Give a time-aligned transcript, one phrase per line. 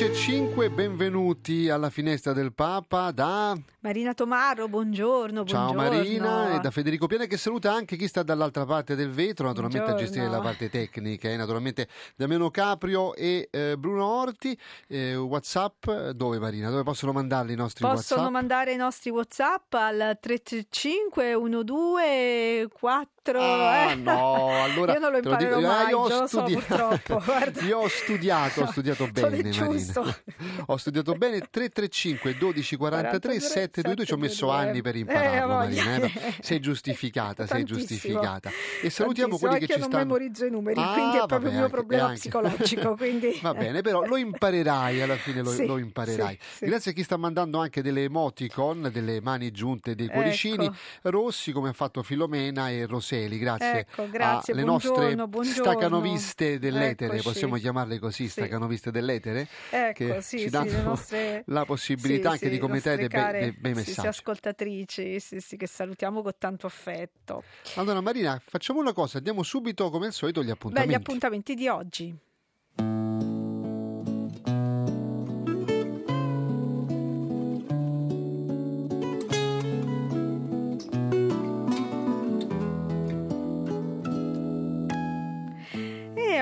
[0.00, 5.96] E 5, benvenuti alla finestra del Papa da Marina Tomaro, buongiorno, Ciao buongiorno.
[5.96, 9.86] Marina e da Federico Piana che saluta anche chi sta dall'altra parte del vetro, naturalmente
[9.86, 10.06] buongiorno.
[10.08, 14.56] a gestire la parte tecnica, eh, naturalmente Damiano Caprio e eh, Bruno Orti.
[14.88, 16.70] Eh, Whatsapp, dove Marina?
[16.70, 18.30] Dove possono mandarli i nostri Possono Whatsapp?
[18.32, 23.94] mandare i nostri Whatsapp al 335 12 4 Ah, eh.
[23.96, 26.54] no, allora io non lo lo dico- imparerò mai, io ho già lo so studi-
[26.54, 27.22] purtroppo.
[27.68, 29.87] Io ho studiato, ho studiato bene, Marina.
[29.92, 30.16] Giusto.
[30.66, 34.04] Ho studiato bene 335 12 43 722.
[34.06, 35.84] Ci ho messo anni per Eh, impararlo, voglia.
[35.84, 36.06] Marina.
[36.06, 36.34] eh.
[36.40, 38.50] Sei giustificata, sei giustificata.
[38.82, 40.04] E salutiamo Tantissimo, quelli che ci non stanno.
[40.04, 42.18] memorizzo i numeri, Ah, quindi è proprio il mio anche- problema anche.
[42.18, 42.94] psicologico.
[42.96, 43.38] Quindi...
[43.42, 46.38] Va bene, però lo imparerai alla fine, lo, Sì, lo imparerai.
[46.40, 46.64] sì, sì.
[46.66, 50.76] Grazie a chi sta mandando anche delle emoticon, delle mani giunte, dei cuoricini Ecco.
[51.10, 53.38] rossi come ha fatto Filomena e Roseli.
[53.38, 55.62] Grazie, Ecco, grazie, alle nostre buongiorno.
[55.62, 57.28] stacanoviste dell'etere, Eccoci.
[57.28, 58.30] possiamo chiamarle così, Sì.
[58.30, 59.46] stacanoviste dell'etere,
[59.86, 62.96] Ecco, che sì, ci sì, danno le nostre- la possibilità Sì, anche sì, di commentare
[62.98, 64.08] dei care- dei bei sì, sì, messaggi.
[64.08, 67.42] ascoltatrici, sì, sì, che salutiamo con tanto affetto.
[67.76, 70.92] Allora Marina, facciamo una cosa, diamo subito come al solito gli Beh, appuntamenti.
[70.92, 72.16] gli appuntamenti di oggi.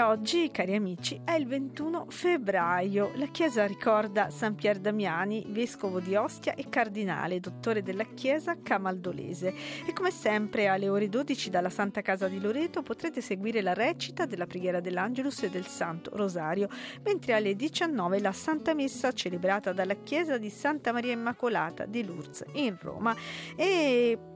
[0.08, 3.12] Oggi, cari amici, è il 21 febbraio.
[3.16, 9.54] La Chiesa ricorda San Pier Damiani, vescovo di Ostia e cardinale, dottore della Chiesa camaldolese.
[9.86, 14.26] E come sempre alle ore 12 dalla Santa Casa di Loreto potrete seguire la recita
[14.26, 16.68] della preghiera dell'Angelus e del Santo Rosario,
[17.02, 22.44] mentre alle 19 la Santa Messa celebrata dalla Chiesa di Santa Maria Immacolata di Lourdes
[22.52, 23.14] in Roma.
[23.56, 24.34] E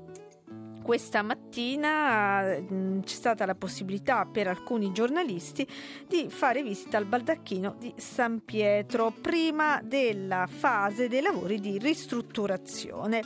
[0.91, 5.65] questa mattina mh, c'è stata la possibilità per alcuni giornalisti
[6.09, 13.23] di fare visita al baldacchino di San Pietro prima della fase dei lavori di ristrutturazione.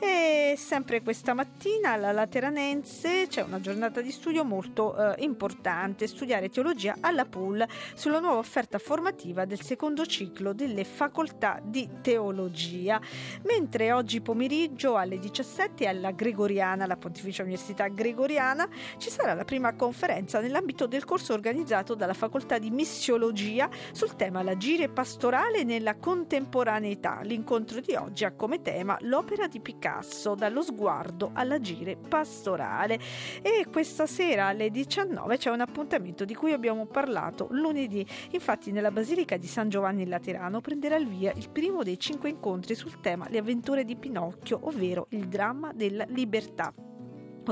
[0.00, 6.48] E sempre questa mattina alla Lateranense c'è una giornata di studio molto eh, importante, studiare
[6.48, 7.64] teologia alla PUL
[7.94, 13.00] sulla nuova offerta formativa del secondo ciclo delle facoltà di teologia.
[13.44, 18.66] Mentre oggi pomeriggio alle 17 alla Gregoriana, la Pontificia Università Gregoriana,
[18.96, 24.42] ci sarà la prima conferenza nell'ambito del corso organizzato dalla Facoltà di Missiologia sul tema
[24.42, 27.20] l'agire pastorale nella contemporaneità.
[27.22, 32.98] L'incontro di oggi ha come tema l'opera di Picasso, dallo sguardo all'agire pastorale.
[33.42, 38.06] E questa sera alle 19 c'è un appuntamento di cui abbiamo parlato lunedì.
[38.30, 42.74] Infatti nella Basilica di San Giovanni Laterano prenderà il via il primo dei cinque incontri
[42.74, 46.72] sul tema Le avventure di Pinocchio, ovvero il dramma della libertà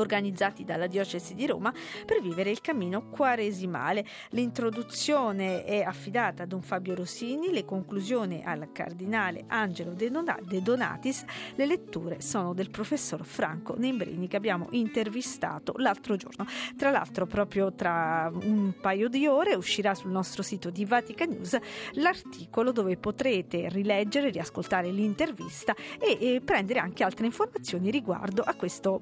[0.00, 1.72] organizzati dalla diocesi di Roma
[2.04, 4.04] per vivere il cammino quaresimale.
[4.30, 10.62] L'introduzione è affidata ad un Fabio Rossini, le conclusioni al cardinale Angelo De Dona- De
[10.62, 16.46] Donatis, le letture sono del professor Franco Nembrini che abbiamo intervistato l'altro giorno.
[16.76, 21.58] Tra l'altro proprio tra un paio di ore uscirà sul nostro sito di Vatican News
[21.92, 29.00] l'articolo dove potrete rileggere, riascoltare l'intervista e, e prendere anche altre informazioni riguardo a questo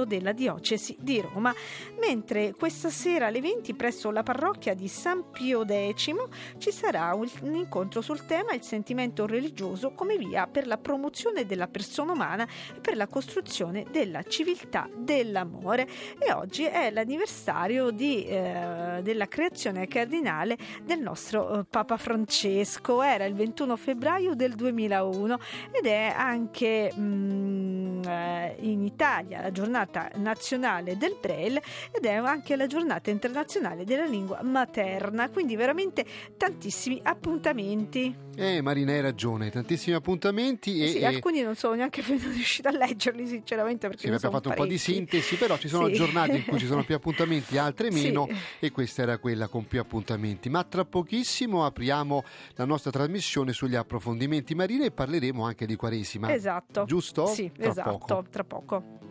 [0.00, 1.54] bell'evento della diocesi di Roma.
[2.00, 6.12] Mentre questa sera alle 20 presso la parrocchia di San Pio X
[6.58, 11.68] ci sarà un, incontro sul tema il sentimento religioso come via per la promozione della
[11.68, 15.88] persona umana e per la costruzione della civiltà dell'amore.
[16.18, 23.02] E oggi è l'anniversario di, eh, della creazione cardinale del nostro eh, Papa Francesco.
[23.02, 25.38] Era il 21 febbraio del 2001
[25.72, 32.54] ed è anche mm, eh, in Italia la giornata nazionale del Braille ed è anche
[32.56, 36.04] la giornata internazionale della lingua materna, quindi veramente
[36.36, 38.14] tantissimi appuntamenti.
[38.36, 42.72] Eh, Marina, hai ragione, tantissimi appuntamenti e, sì, e- alcuni non sono neanche riuscita a
[42.72, 44.92] leggerli sinceramente perché sì, abbiamo fatto un po' di parecchi.
[44.92, 45.94] sintesi, però ci sono Sì.
[45.94, 48.02] giornate in cui ci sono più appuntamenti, altre Sì.
[48.04, 48.28] meno
[48.58, 50.48] e questa era quella con più appuntamenti.
[50.48, 56.32] Ma tra pochissimo apriamo la nostra trasmissione sugli approfondimenti marini e parleremo anche di Quaresima.
[56.32, 56.84] Esatto.
[56.84, 57.26] Giusto?
[57.26, 58.24] Sì, Tra esatto, poco.
[58.30, 59.09] tra poco.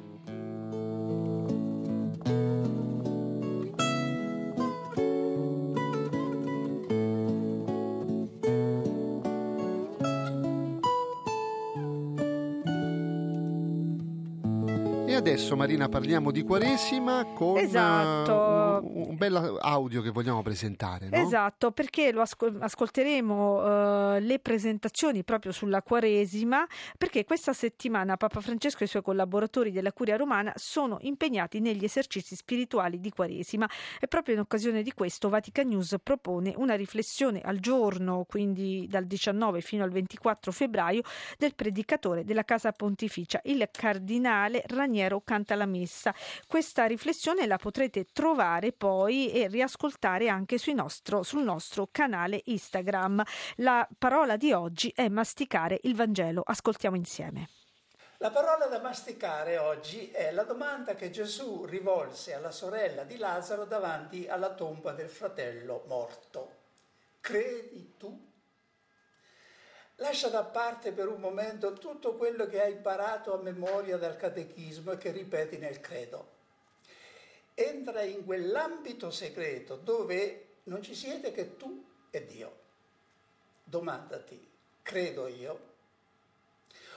[15.39, 18.31] Adesso Marina parliamo di Quaresima con esatto.
[18.83, 21.07] uh, un, un bel audio che vogliamo presentare.
[21.07, 21.15] No?
[21.15, 28.41] Esatto, perché lo ascol- ascolteremo uh, le presentazioni proprio sulla Quaresima, perché questa settimana Papa
[28.41, 33.68] Francesco e i suoi collaboratori della Curia Romana sono impegnati negli esercizi spirituali di Quaresima
[33.97, 39.06] e proprio in occasione di questo Vatican News propone una riflessione al giorno, quindi dal
[39.06, 41.01] 19 fino al 24 febbraio,
[41.38, 46.12] del predicatore della Casa Pontificia, il cardinale Raniero canta la messa.
[46.48, 53.22] Questa riflessione la potrete trovare poi e riascoltare anche nostro, sul nostro canale Instagram.
[53.58, 56.42] La parola di oggi è masticare il Vangelo.
[56.44, 57.50] Ascoltiamo insieme.
[58.18, 63.66] La parola da masticare oggi è la domanda che Gesù rivolse alla sorella di Lazzaro
[63.66, 66.56] davanti alla tomba del fratello morto.
[67.22, 68.29] Credi tu?
[70.00, 74.94] Lascia da parte per un momento tutto quello che hai imparato a memoria dal catechismo
[74.94, 76.38] e che ripeti nel credo.
[77.54, 82.56] Entra in quell'ambito segreto dove non ci siete che tu e Dio.
[83.62, 84.50] Domandati,
[84.81, 85.68] credo io?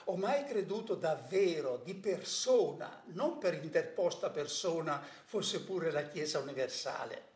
[0.05, 7.31] Ho mai creduto davvero di persona, non per interposta persona, fosse pure la Chiesa universale?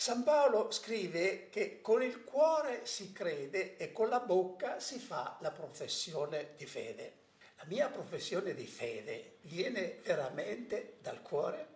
[0.00, 5.36] San Paolo scrive che con il cuore si crede e con la bocca si fa
[5.40, 7.14] la professione di fede.
[7.56, 11.66] La mia professione di fede viene veramente dal cuore?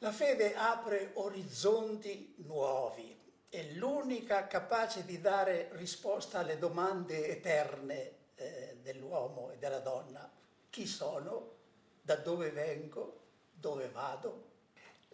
[0.00, 3.18] La fede apre orizzonti nuovi,
[3.48, 10.30] è l'unica capace di dare risposta alle domande eterne eh, dell'uomo e della donna.
[10.68, 11.54] Chi sono?
[12.02, 13.20] Da dove vengo?
[13.50, 14.55] Dove vado?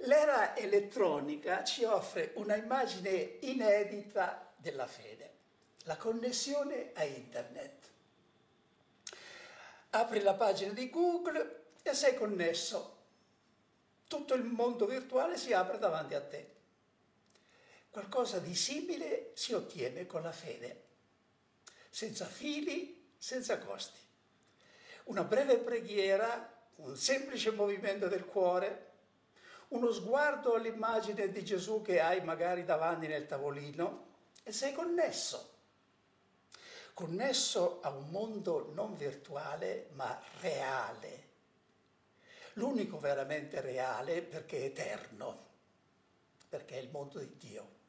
[0.05, 5.31] L'era elettronica ci offre una immagine inedita della fede,
[5.85, 7.91] la connessione a internet.
[9.91, 12.97] Apri la pagina di Google e sei connesso.
[14.09, 16.51] Tutto il mondo virtuale si apre davanti a te.
[17.91, 20.83] Qualcosa di simile si ottiene con la fede,
[21.91, 24.01] senza fili, senza costi.
[25.05, 28.92] Una breve preghiera, un semplice movimento del cuore,
[29.73, 34.11] uno sguardo all'immagine di Gesù che hai magari davanti nel tavolino
[34.43, 35.51] e sei connesso.
[36.95, 41.31] Connesso a un mondo non virtuale ma reale.
[42.55, 45.47] L'unico veramente reale perché è eterno,
[46.51, 47.81] perché è il mondo di Dio.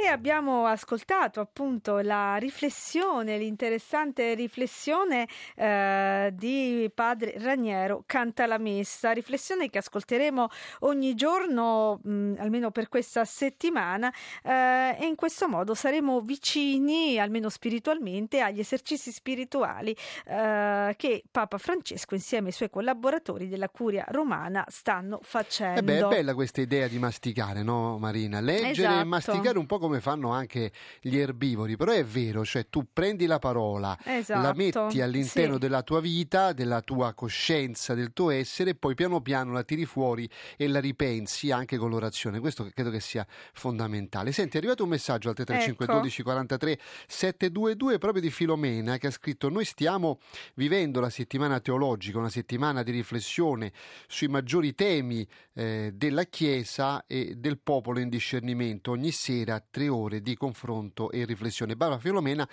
[0.00, 9.10] E abbiamo ascoltato appunto la riflessione, l'interessante riflessione eh, di padre Raniero Canta la Messa,
[9.10, 10.48] riflessione che ascolteremo
[10.82, 14.14] ogni giorno, mh, almeno per questa settimana,
[14.44, 19.96] eh, e in questo modo saremo vicini, almeno spiritualmente, agli esercizi spirituali
[20.26, 25.80] eh, che Papa Francesco insieme ai suoi collaboratori della Curia Romana stanno facendo.
[25.80, 28.38] Eh beh, è bella questa idea di masticare, no Marina?
[28.38, 29.00] Leggere esatto.
[29.00, 30.70] e masticare un po' come come fanno anche
[31.00, 35.58] gli erbivori, però è vero, cioè tu prendi la parola, esatto, la metti all'interno sì.
[35.58, 39.86] della tua vita, della tua coscienza, del tuo essere, e poi piano piano la tiri
[39.86, 42.38] fuori e la ripensi anche con l'orazione.
[42.38, 44.30] Questo credo che sia fondamentale.
[44.32, 45.94] Senti, è arrivato un messaggio al 335 ecco.
[45.94, 50.18] 12 43 722 proprio di Filomena che ha scritto noi stiamo
[50.54, 53.72] vivendo la settimana teologica, una settimana di riflessione
[54.06, 60.20] sui maggiori temi eh, della Chiesa e del popolo in discernimento ogni sera tre ore
[60.20, 61.76] di confronto e riflessione.
[61.76, 62.48] Barbara Filomena,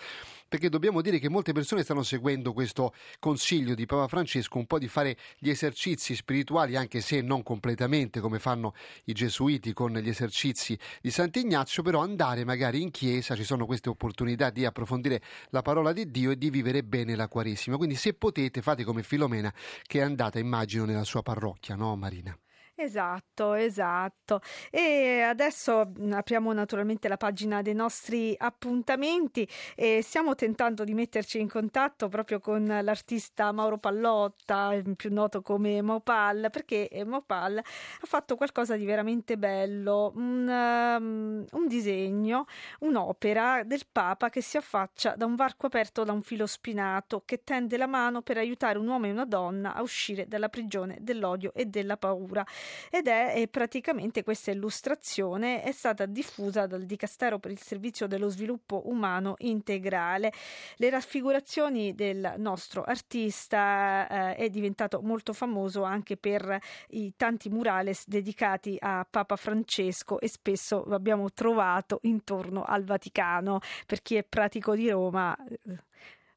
[0.48, 4.78] perché dobbiamo dire che molte persone stanno seguendo questo consiglio di Papa Francesco, un po'
[4.78, 10.08] di fare gli esercizi spirituali, anche se non completamente come fanno i gesuiti con gli
[10.08, 15.64] esercizi di Sant'Ignazio, però andare magari in chiesa, ci sono queste opportunità di approfondire la
[15.64, 17.78] parola di Dio e di vivere bene la Quaresima.
[17.78, 19.52] Quindi se potete fate come Filomena
[19.82, 22.38] che è andata, immagino, nella sua parrocchia, no Marina?
[22.78, 24.42] Esatto, esatto.
[24.70, 31.40] E adesso mm, apriamo naturalmente la pagina dei nostri appuntamenti e stiamo tentando di metterci
[31.40, 38.36] in contatto proprio con l'artista Mauro Pallotta, più noto come Mopal, perché Mopal ha fatto
[38.36, 42.46] qualcosa di veramente bello, un, um, un disegno,
[42.80, 47.42] un'opera del Papa che si affaccia da un varco aperto da un filo spinato che
[47.46, 51.54] tende la mano per aiutare un uomo e una donna a uscire dalla prigione dell'odio
[51.54, 52.46] e della paura
[52.90, 58.30] ed è, è praticamente questa illustrazione è stata diffusa dal Dicastero per il Servizio dello
[58.30, 60.32] Sviluppo Umano Integrale.
[60.78, 68.08] Le raffigurazioni del nostro artista eh, è diventato molto famoso anche per i tanti murales
[68.08, 73.60] dedicati a Papa Francesco e spesso lo abbiamo trovato intorno al Vaticano.
[73.86, 75.36] Per chi è pratico di Roma,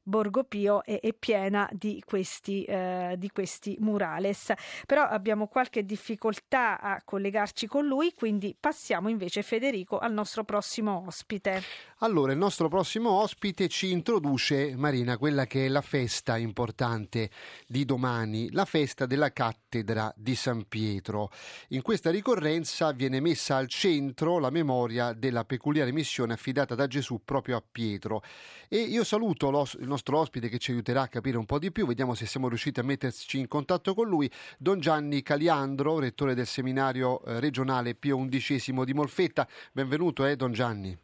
[0.09, 4.51] Borgo Pio è, è piena di questi, eh, di questi murales.
[4.85, 11.03] Però abbiamo qualche difficoltà a collegarci con lui, quindi passiamo invece Federico al nostro prossimo
[11.05, 11.61] ospite.
[11.99, 17.29] Allora, il nostro prossimo ospite ci introduce, Marina, quella che è la festa importante
[17.67, 21.29] di domani, la festa della cattedra di San Pietro.
[21.69, 27.21] In questa ricorrenza viene messa al centro la memoria della peculiare missione affidata da Gesù
[27.23, 28.23] proprio a Pietro.
[28.69, 31.85] E io saluto il nostro ospite che ci aiuterà a capire un po' di più,
[31.85, 36.45] vediamo se siamo riusciti a metterci in contatto con lui, Don Gianni Caliandro, rettore del
[36.45, 39.47] seminario eh, regionale Pio XI di Molfetta.
[39.71, 40.97] Benvenuto, eh, Don Gianni.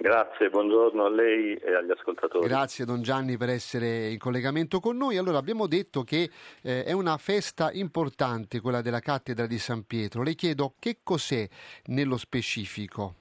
[0.00, 2.46] Grazie, buongiorno a lei e agli ascoltatori.
[2.46, 5.16] Grazie Don Gianni per essere in collegamento con noi.
[5.16, 6.30] Allora abbiamo detto che
[6.62, 10.22] eh, è una festa importante quella della cattedra di San Pietro.
[10.22, 11.48] Le chiedo che cos'è
[11.86, 13.14] nello specifico?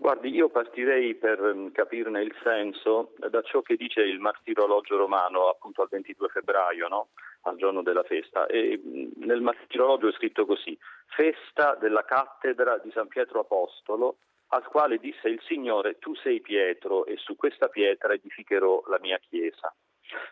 [0.00, 5.48] Guardi, io partirei per mm, capirne il senso da ciò che dice il martirologio romano
[5.48, 7.08] appunto al 22 febbraio, no?
[7.42, 8.46] al giorno della festa.
[8.46, 10.76] E mm, nel martirologio è scritto così:
[11.08, 14.16] Festa della cattedra di San Pietro Apostolo
[14.52, 19.18] al quale disse il Signore, tu sei Pietro e su questa pietra edificherò la mia
[19.18, 19.70] chiesa.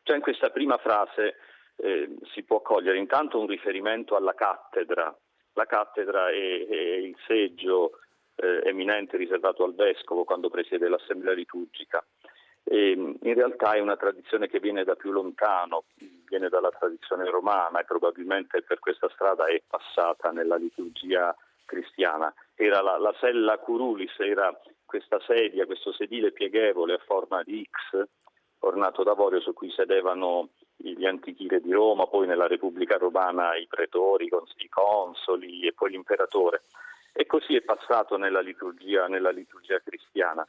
[0.02, 1.36] Cioè in questa prima frase
[1.76, 5.14] eh, si può cogliere intanto un riferimento alla cattedra.
[5.52, 7.98] La cattedra è, è il seggio
[8.38, 12.04] eh, eminente riservato al vescovo quando presiede l'assemblea liturgica.
[12.62, 15.84] E, in realtà è una tradizione che viene da più lontano,
[16.28, 22.32] viene dalla tradizione romana e probabilmente per questa strada è passata nella liturgia cristiana.
[22.54, 28.02] Era la, la sella curulis, era questa sedia, questo sedile pieghevole a forma di X,
[28.60, 33.66] ornato d'avorio su cui sedevano gli antichi re di Roma, poi nella Repubblica Romana i
[33.66, 36.62] pretori, i consoli e poi l'imperatore.
[37.20, 40.46] E così è passato nella liturgia, nella liturgia cristiana.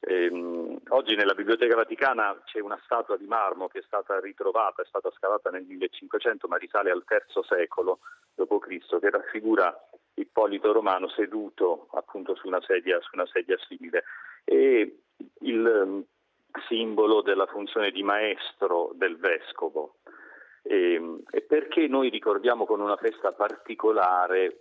[0.00, 4.84] Ehm, oggi nella Biblioteca Vaticana c'è una statua di marmo che è stata ritrovata, è
[4.84, 8.00] stata scavata nel 1500, ma risale al III secolo
[8.34, 9.74] d.C., che raffigura
[10.12, 14.04] Ippolito Romano seduto appunto su una sedia, su una sedia simile.
[14.44, 14.98] E
[15.38, 16.04] il um,
[16.68, 19.94] simbolo della funzione di maestro del vescovo.
[20.60, 24.58] E, e, perché noi ricordiamo con una festa particolare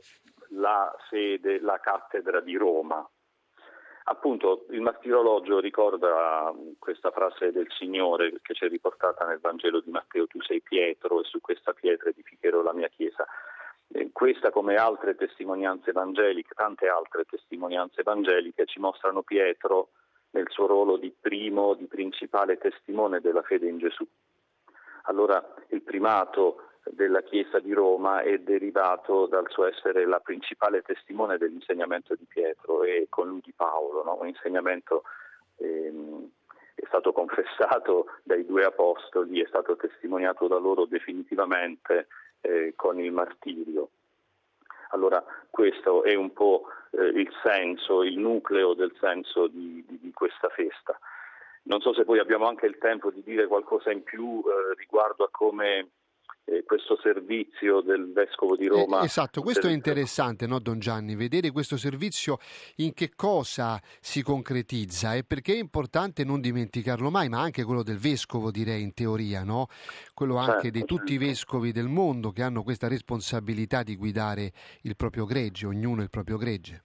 [0.53, 3.07] la sede, la cattedra di Roma?
[4.05, 10.27] Appunto, il martirologio ricorda questa frase del Signore che c'è riportata nel Vangelo di Matteo,
[10.27, 13.25] tu sei Pietro e su questa pietra edificherò la mia chiesa.
[14.11, 19.89] Questa come altre testimonianze evangeliche, tante altre testimonianze evangeliche ci mostrano Pietro
[20.31, 24.07] nel suo ruolo di primo, di principale testimone della fede in Gesù.
[25.03, 31.37] Allora il primato della Chiesa di Roma è derivato dal suo essere la principale testimone
[31.37, 34.17] dell'insegnamento di Pietro e con lui di Paolo, no?
[34.19, 35.03] un insegnamento
[35.57, 36.29] ehm,
[36.73, 42.07] è stato confessato dai due apostoli, è stato testimoniato da loro definitivamente
[42.41, 43.89] eh, con il martirio.
[44.89, 50.11] Allora questo è un po' eh, il senso, il nucleo del senso di, di, di,
[50.11, 50.99] questa festa.
[51.63, 55.23] Non so se poi abbiamo anche il tempo di dire qualcosa in più eh, riguardo
[55.23, 55.89] a come
[56.45, 59.01] eh, questo servizio del Vescovo di Roma.
[59.01, 62.37] Eh, esatto, questo è interessante, no, Don Gianni, vedere questo servizio
[62.77, 67.83] in che cosa si concretizza e perché è importante non dimenticarlo mai, ma anche quello
[67.83, 69.67] del Vescovo, direi in teoria, no?
[70.13, 71.23] quello anche certo, di tutti certo.
[71.23, 74.51] i vescovi del mondo che hanno questa responsabilità di guidare
[74.83, 76.83] il proprio gregge, ognuno il proprio gregge.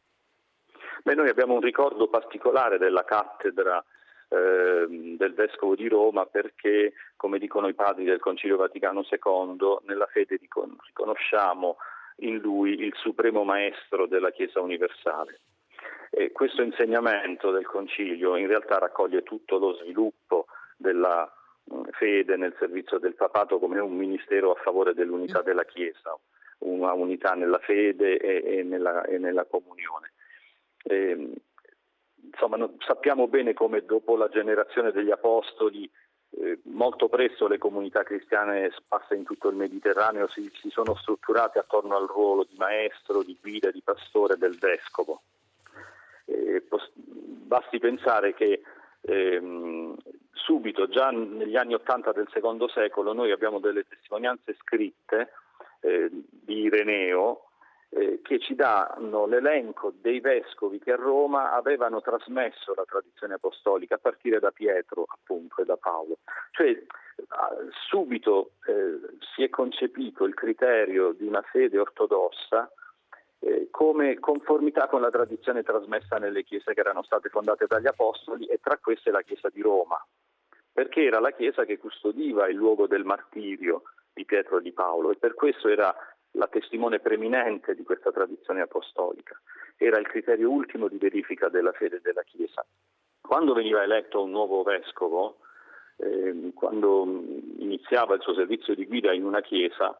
[1.03, 3.83] Beh, noi abbiamo un ricordo particolare della cattedra
[4.29, 10.37] del Vescovo di Roma perché, come dicono i padri del Concilio Vaticano II, nella fede
[10.37, 11.77] riconosciamo
[12.21, 15.41] in lui il supremo maestro della Chiesa universale.
[16.11, 21.31] E questo insegnamento del Concilio in realtà raccoglie tutto lo sviluppo della
[21.73, 26.17] mm, fede nel servizio del papato come un ministero a favore dell'unità della Chiesa,
[26.59, 30.13] una unità nella fede e, e, nella, e nella, comunione.
[30.83, 31.33] E, ehm,
[32.31, 35.91] insomma, sappiamo bene come dopo la generazione degli apostoli
[36.39, 41.59] eh, molto presto le comunità cristiane sparse in tutto il Mediterraneo si, si, sono strutturate
[41.59, 45.23] attorno al ruolo di maestro, di guida, di pastore del vescovo.
[46.27, 48.61] Eh, post- basti pensare che
[49.01, 49.97] ehm,
[50.33, 55.33] subito, già negli anni Ottanta del secondo secolo, noi abbiamo delle testimonianze scritte
[55.81, 57.46] eh, di Ireneo
[57.91, 63.95] eh, che ci danno l'elenco dei vescovi che a Roma avevano trasmesso la tradizione apostolica
[63.95, 66.19] a partire da Pietro appunto e da Paolo.
[66.51, 66.85] Cioè
[67.89, 69.01] subito eh,
[69.35, 72.71] si è concepito il criterio di una fede ortodossa
[73.39, 78.47] eh, come conformità con la tradizione trasmessa nelle chiese che erano state fondate dagli apostoli
[78.47, 79.99] e tra queste la chiesa di Roma.
[80.77, 85.11] perché era la Chiesa che custodiva il luogo del martirio di Pietro e di Paolo
[85.11, 85.97] e per questo era
[86.37, 89.41] la testimone preeminente di questa tradizione apostolica,
[89.77, 92.65] era il criterio ultimo di verifica della fede della Chiesa.
[93.21, 95.39] Quando veniva eletto un nuovo vescovo,
[95.97, 97.05] eh, quando
[97.59, 99.99] iniziava il suo servizio di guida in una chiesa,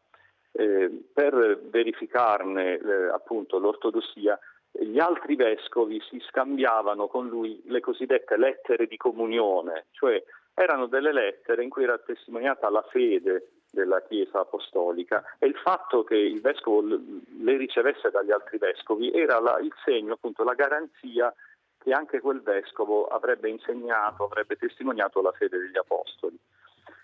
[0.51, 4.39] eh, per verificarne eh, appunto l'ortodossia,
[4.71, 11.11] gli altri vescovi si scambiavano con lui le cosiddette lettere di comunione, cioè erano delle
[11.11, 16.41] lettere in cui era testimoniata la fede della Chiesa apostolica e il fatto che il
[16.41, 21.31] vescovo le ricevesse dagli altri vescovi era la, il segno, appunto, la garanzia
[21.77, 26.37] che anche quel vescovo avrebbe insegnato, avrebbe testimoniato la fede degli apostoli.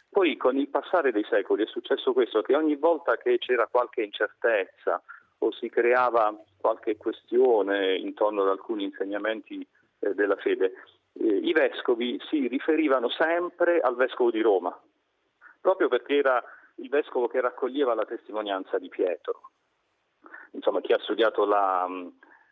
[0.09, 4.01] Poi con il passare dei secoli è successo questo, che ogni volta che c'era qualche
[4.01, 5.01] incertezza
[5.39, 9.65] o si creava qualche questione intorno ad alcuni insegnamenti
[9.99, 10.73] eh, della fede,
[11.13, 14.75] eh, i vescovi si riferivano sempre al vescovo di Roma,
[15.61, 16.43] proprio perché era
[16.75, 19.51] il vescovo che raccoglieva la testimonianza di Pietro.
[20.51, 21.87] Insomma, chi ha studiato la,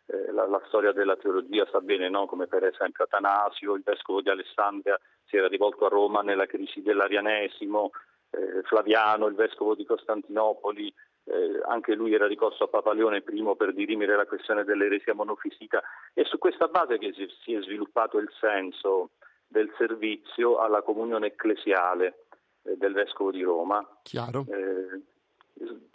[0.08, 2.26] eh, la, la, storia della teologia sa bene, no?
[2.26, 6.82] come per esempio Atanasio, il vescovo di Alessandria, si era rivolto a Roma nella crisi
[6.82, 7.92] dell'Arianesimo,
[8.32, 10.94] eh, Flaviano, il vescovo di Costantinopoli,
[11.26, 15.82] eh, anche lui era ricorso a Papa Leone I per dirimere la questione dell'eresia monofisica.
[16.14, 19.12] È su questa base che si, si è sviluppato il senso
[19.48, 22.26] del servizio alla comunione ecclesiale
[22.62, 23.86] del vescovo di Roma.
[24.04, 24.46] Chiaro.
[24.50, 25.02] Eh,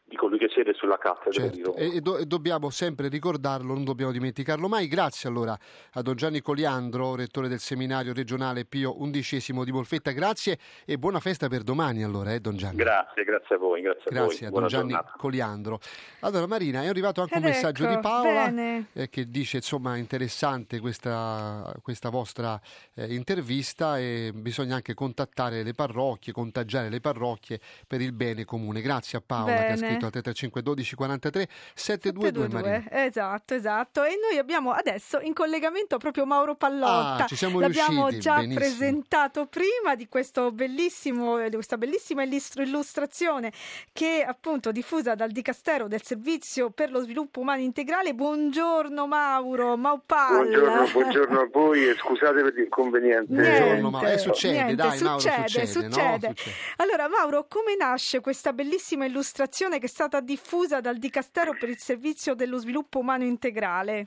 [0.08, 1.56] di colui che siede sulla cattedra certo.
[1.56, 1.78] di Roma.
[1.78, 4.86] E, do, e, dobbiamo sempre ricordarlo, non dobbiamo dimenticarlo mai.
[4.86, 5.58] Grazie allora
[5.94, 10.12] a Don Gianni Coliandro, rettore del seminario regionale Pio XI di Molfetta.
[10.12, 12.76] Grazie e buona festa per domani allora, eh, Don Gianni.
[12.76, 13.82] Grazie, grazie a voi.
[13.82, 14.58] Grazie, grazie a, voi.
[14.58, 15.14] a Don Gianni giornata.
[15.16, 15.80] Coliandro.
[16.20, 18.52] Allora Marina, è arrivato anche Ed un messaggio ecco, di Paola
[18.92, 22.60] eh, che dice insomma interessante questa, questa vostra
[22.94, 28.80] eh, intervista e bisogna anche contattare le parrocchie, contagiare le parrocchie per il bene comune.
[28.80, 29.66] Grazie a Paola bene.
[29.66, 33.04] che ha scritto scritto al 335 12 43 722 Marina.
[33.06, 34.04] Esatto, esatto.
[34.04, 37.24] E noi abbiamo adesso in collegamento proprio Mauro Pallotta.
[37.24, 38.58] Ah, ci siamo L'abbiamo riusciti, già benissimo.
[38.58, 43.52] presentato prima di, questo bellissimo, di questa bellissima illustrazione
[43.92, 48.14] che è appunto diffusa dal Dicastero del Servizio per lo Sviluppo Umano Integrale.
[48.14, 50.48] Buongiorno Mauro, Maupal.
[50.48, 53.32] Buongiorno, buongiorno a voi e scusate per l'inconveniente.
[53.32, 56.28] Buongiorno Mauro, eh, succede, niente, dai Mauro, succede, succede, succede.
[56.28, 56.34] No?
[56.34, 56.56] succede.
[56.76, 61.78] Allora Mauro, come nasce questa bellissima illustrazione che è stata diffusa dal Dicastero per il
[61.78, 64.06] Servizio dello Sviluppo Umano Integrale?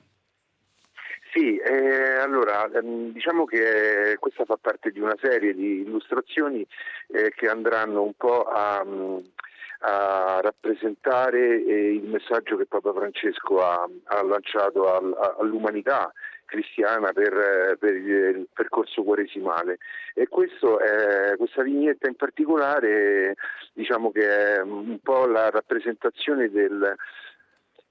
[1.32, 6.66] Sì, eh, allora ehm, diciamo che questa fa parte di una serie di illustrazioni
[7.08, 8.84] eh, che andranno un po' a,
[9.78, 16.12] a rappresentare eh, il messaggio che Papa Francesco ha, ha lanciato all, all'umanità
[16.50, 19.78] cristiana per, per, il percorso quaresimale.
[20.14, 23.36] E è, questa vignetta in particolare
[23.72, 26.94] diciamo che è un po' la rappresentazione del,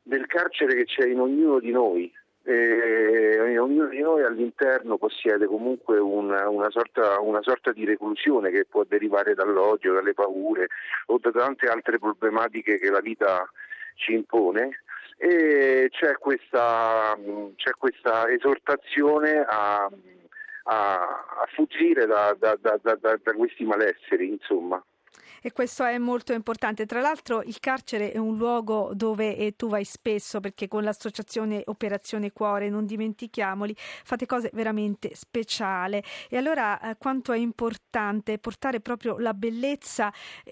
[0.04, 2.14] del carcere che c'è in ognuno di noi.
[2.44, 8.66] E ognuno di noi all'interno possiede comunque una, una, sorta, una, sorta, di reclusione che
[8.66, 10.68] può derivare dall'odio, dalle paure
[11.08, 13.48] o da tante altre problematiche che la vita
[13.96, 14.82] ci impone
[15.22, 17.18] e c'è questa,
[17.56, 19.90] c'è questa esortazione a,
[20.64, 24.82] a, a fuggire da, da, da, da, questi malesseri, insomma
[25.42, 26.86] e questo è molto importante.
[26.86, 31.64] Tra l'altro il carcere è un luogo dove eh, tu vai spesso perché con l'associazione
[31.66, 38.80] Operazione Cuore, non dimentichiamoli, fate cose veramente speciali e allora eh, quanto è importante portare
[38.80, 40.12] proprio la bellezza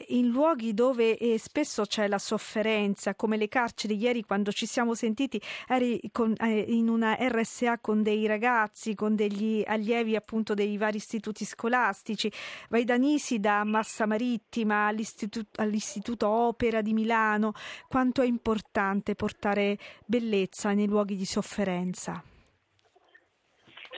[0.10, 3.96] in luoghi dove eh, spesso c'è la sofferenza, come le carceri.
[3.98, 9.64] Ieri quando ci siamo sentiti eri con, in una RSA con dei ragazzi, con degli
[9.66, 12.32] allievi appunto dei vari istituti scolastici,
[12.70, 17.54] vai da Nisi, da Massa Marittima, all'istituto, all'istituto Opera di Milano,
[17.88, 22.24] quanto è importante portare bellezza nei luoghi di sofferenza.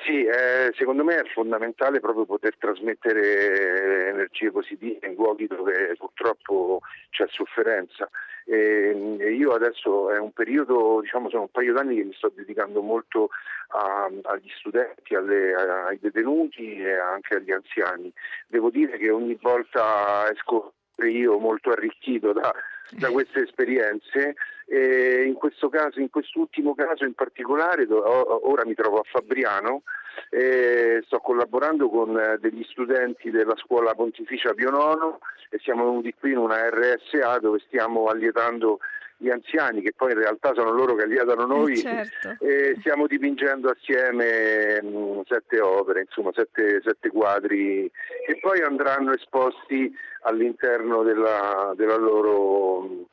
[0.05, 6.79] Sì, eh, secondo me è fondamentale proprio poter trasmettere energie positive in luoghi dove purtroppo
[7.09, 8.09] c'è sofferenza.
[8.45, 12.31] E, e io adesso è un periodo, diciamo, sono un paio d'anni che mi sto
[12.33, 13.29] dedicando molto
[13.69, 18.11] a, agli studenti, alle, ai detenuti e anche agli anziani.
[18.47, 22.53] Devo dire che ogni volta esco io molto arricchito da,
[22.91, 24.35] da queste esperienze
[24.71, 29.81] e in questo caso, in quest'ultimo caso in particolare, ora mi trovo a Fabriano
[30.29, 35.17] e sto collaborando con eh, degli studenti della scuola pontificia Pio IX
[35.49, 38.77] e siamo venuti qui in una RSA dove stiamo allietando
[39.17, 42.37] gli anziani, che poi in realtà sono loro che allietano noi, eh certo.
[42.39, 47.91] e stiamo dipingendo assieme mh, mm, sette opere, insomma sette, sette, quadri
[48.25, 53.08] che poi andranno esposti all'interno della, della loro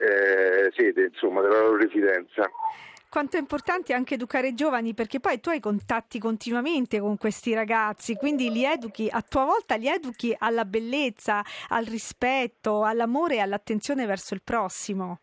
[0.00, 2.50] eh, sede, insomma, della loro residenza
[3.10, 7.52] quanto è importante anche educare i giovani, perché poi tu hai contatti continuamente con questi
[7.52, 13.40] ragazzi, quindi li educhi, a tua volta li educhi alla bellezza, al rispetto, all'amore e
[13.40, 15.22] all'attenzione verso il prossimo.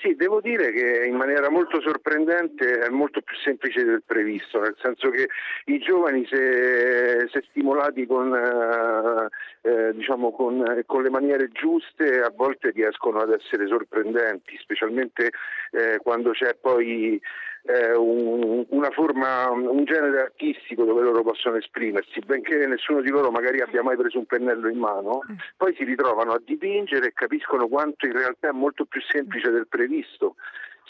[0.00, 4.76] Sì, devo dire che in maniera molto sorprendente è molto più semplice del previsto, nel
[4.80, 5.28] senso che
[5.64, 12.30] i giovani se, se stimolati con, eh, eh, diciamo con, con, le maniere giuste a
[12.32, 15.32] volte riescono ad essere sorprendenti, specialmente
[15.72, 17.20] eh, quando c'è poi
[17.62, 23.30] eh, un, una forma, un genere artistico dove loro possono esprimersi, benché nessuno di loro
[23.30, 25.36] magari abbia mai preso un pennello in mano, mm.
[25.56, 29.66] poi si ritrovano a dipingere e capiscono quanto in realtà è molto più semplice del
[29.68, 30.36] previsto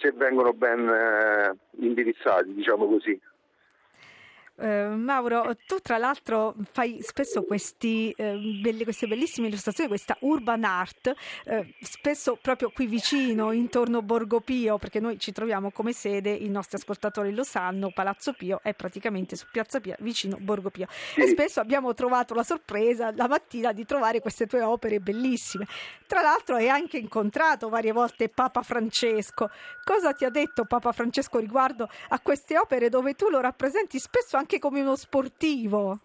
[0.01, 3.21] se vengono ben eh, indirizzati, diciamo così.
[4.61, 10.65] Eh, Mauro, tu tra l'altro fai spesso questi, eh, belle, queste bellissime illustrazioni, questa urban
[10.65, 11.13] art,
[11.45, 16.31] eh, spesso proprio qui vicino, intorno a Borgo Pio, perché noi ci troviamo come sede,
[16.31, 20.87] i nostri ascoltatori lo sanno, Palazzo Pio è praticamente su Piazza Pia, vicino Borgo Pio.
[21.15, 21.21] Sì.
[21.21, 25.67] E spesso abbiamo trovato la sorpresa la mattina di trovare queste tue opere bellissime.
[26.07, 29.51] Tra l'altro hai anche incontrato varie volte Papa Francesco.
[29.85, 34.37] Cosa ti ha detto Papa Francesco riguardo a queste opere dove tu lo rappresenti spesso
[34.37, 35.99] anche anche come uno sportivo.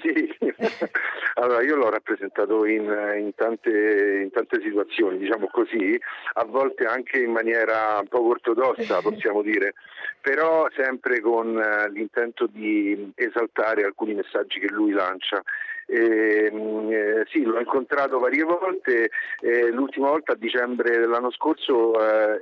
[0.00, 0.32] Sì,
[1.34, 2.84] allora io l'ho rappresentato in,
[3.18, 6.00] in, tante, in, tante, situazioni, diciamo così,
[6.34, 9.74] a volte anche in maniera un po' ortodossa, possiamo dire,
[10.20, 15.42] però sempre con uh, l'intento di esaltare alcuni messaggi che lui lancia.
[15.86, 19.10] E, eh, sì, l'ho incontrato varie volte,
[19.40, 21.94] eh, l'ultima volta a dicembre dell'anno scorso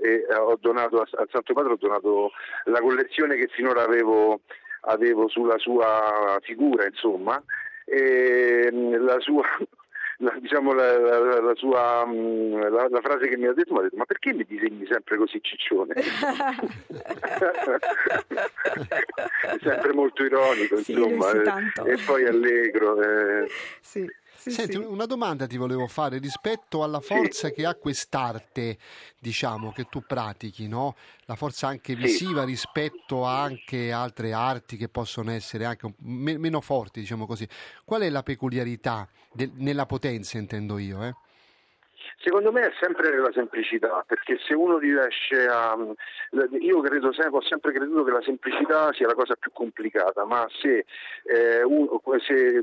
[0.03, 2.33] eh, ho donato al Santo Padre ho donato
[2.65, 4.41] la collezione che finora avevo
[4.89, 7.43] avevo sulla sua figura, insomma,
[7.85, 9.43] e mm, la sua,
[10.19, 13.83] la, diciamo, la, la, la sua, mm, la, frase che mi ha detto, mi ha
[13.83, 15.95] detto ma perché mi disegni sempre così ciccione?
[19.63, 23.01] sempre molto ironico, sì, insomma, e, e, poi allegro.
[23.03, 23.49] Eh.
[23.81, 24.11] Sì.
[24.39, 24.79] Sì, Senti, sì.
[24.79, 27.55] una domanda ti volevo fare rispetto alla forza sì.
[27.55, 28.79] che ha quest'arte,
[29.19, 30.95] diciamo, che tu pratichi, no?
[31.25, 37.01] La forza anche visiva rispetto a anche altre arti che possono essere anche meno forti,
[37.01, 37.49] diciamo così.
[37.85, 41.15] Qual è la peculiarità de- nella potenza, intendo io, eh?
[42.21, 45.77] Secondo me è sempre la semplicità, perché se uno riesce a...
[46.59, 50.85] Io credo, ho sempre creduto che la semplicità sia la cosa più complicata, ma se,
[51.23, 52.61] eh, uno, se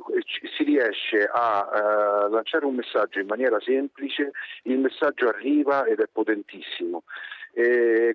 [0.57, 4.31] si riesce a uh, lanciare un messaggio in maniera semplice,
[4.63, 7.03] il messaggio arriva ed è potentissimo.
[7.57, 8.14] Eh,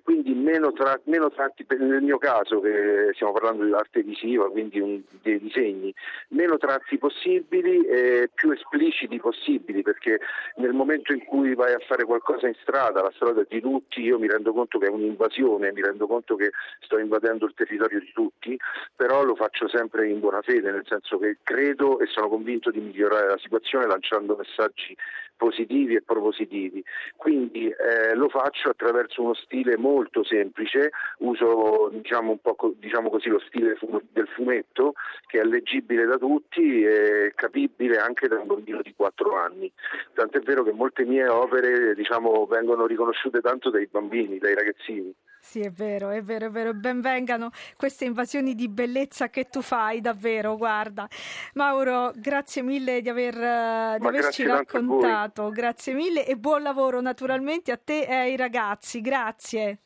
[0.51, 5.01] meno, tra, meno, tratti, nel mio caso che stiamo parlando di arte visiva, quindi un,
[5.21, 5.93] dei disegni,
[6.29, 10.19] meno tratti possibili e più espliciti possibili, perché
[10.55, 14.19] nel momento in cui vai a fare qualcosa in strada, la strada di tutti, io
[14.19, 18.11] mi rendo conto che è un'invasione, mi rendo conto che sto invadendo il territorio di
[18.13, 18.57] tutti,
[18.95, 22.79] però lo faccio sempre in buona fede, nel senso che credo e sono convinto di
[22.79, 24.95] migliorare la situazione lanciando messaggi
[25.41, 26.83] positivi e propositivi.
[27.15, 33.39] Quindi eh, lo faccio attraverso uno stile molto semplice, uso diciamo, po', diciamo così, lo
[33.47, 33.75] stile
[34.11, 34.93] del fumetto
[35.25, 39.71] che è leggibile da tutti e capibile anche da un bambino di 4 anni.
[40.13, 45.11] Tant'è vero che molte mie opere diciamo, vengono riconosciute tanto dai bambini, dai ragazzini.
[45.41, 46.73] Sì, è vero, è vero, è vero.
[46.73, 51.07] Benvengano queste invasioni di bellezza che tu fai, davvero, guarda.
[51.55, 55.49] Mauro, grazie mille di, aver, di averci raccontato.
[55.49, 59.01] Grazie mille e buon lavoro naturalmente a te e ai ragazzi.
[59.01, 59.79] Grazie.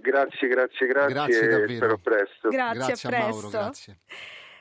[0.00, 1.14] Grazie, grazie, grazie.
[1.14, 2.48] Grazie Spero presto.
[2.48, 3.32] Grazie, grazie a presto.
[3.32, 3.98] Mauro, grazie.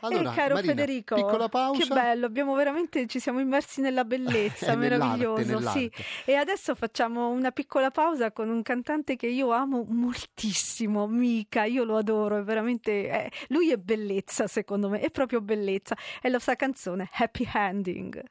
[0.02, 1.82] Allora, eh, caro Marina, Federico, piccola pausa.
[1.82, 5.44] che bello, abbiamo veramente, ci siamo immersi nella bellezza, meraviglioso.
[5.44, 6.04] Nell'arte, nell'arte.
[6.24, 6.32] Sì.
[6.32, 11.84] E adesso facciamo una piccola pausa con un cantante che io amo moltissimo, Mika, io
[11.84, 15.96] lo adoro, è veramente, è, lui è bellezza secondo me, è proprio bellezza.
[16.22, 18.24] È la sua canzone Happy Ending.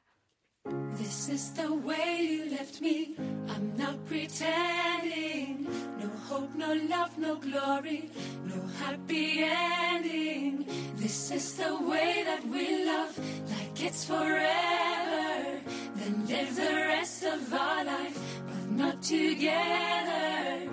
[0.94, 3.14] This is the way you left me.
[3.48, 5.68] I'm not pretending.
[6.00, 8.10] No hope, no love, no glory,
[8.44, 10.65] no happy ending.
[11.06, 13.16] This is the way that we love,
[13.48, 15.60] like it's forever.
[15.94, 20.68] Then live the rest of our life, but not together.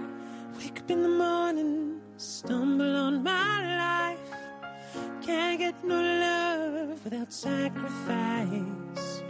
[0.58, 4.30] Wake up in the morning, stumble on my life.
[5.22, 9.22] Can't get no love without sacrifice.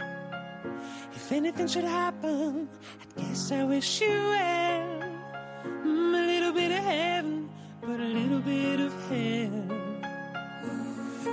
[1.14, 2.66] If anything should happen,
[3.02, 5.02] I guess I wish you well.
[5.84, 7.50] Mm, a little bit of heaven,
[7.82, 9.83] but a little bit of hell.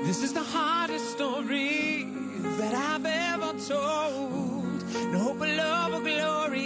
[0.04, 2.08] This is the hardest story
[2.58, 4.84] that I've ever told.
[5.14, 6.66] No hope of love or glory,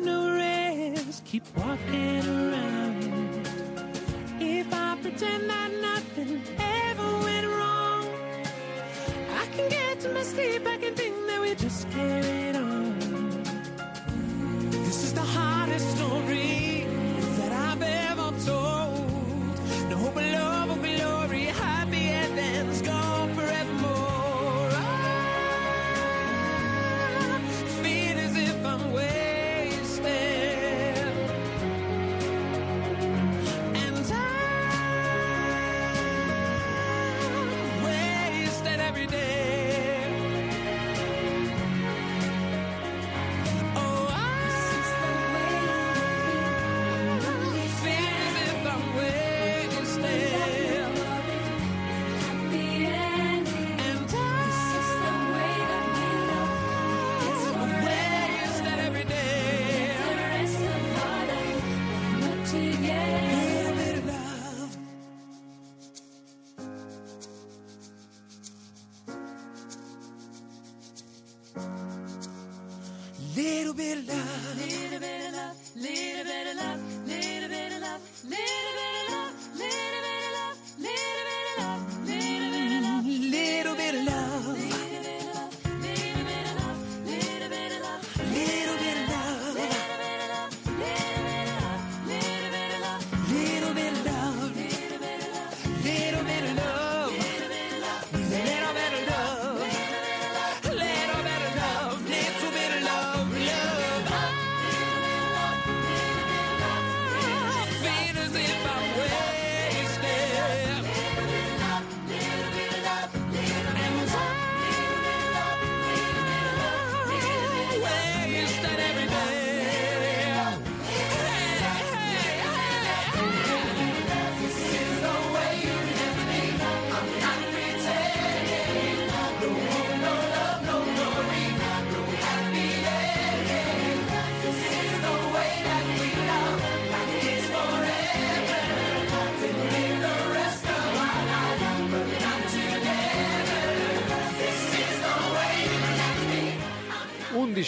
[0.00, 3.48] no rest, keep walking around.
[4.40, 8.06] If I pretend that nothing ever went wrong,
[9.40, 12.47] I can get to my sleep, I can think that we just carried